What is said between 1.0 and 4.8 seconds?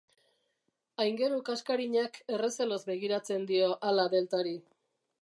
Aingeru kaskarinak errezeloz begiratzen dio ala deltari.